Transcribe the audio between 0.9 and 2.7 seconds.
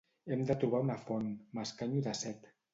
font: m'escanyo de set.